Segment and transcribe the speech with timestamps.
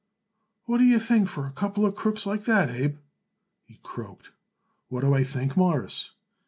[0.65, 2.97] "What do you think for a couple of crooks like that, Abe?"
[3.65, 4.31] he croaked.
[4.89, 6.13] "What do I think, Mawruss?"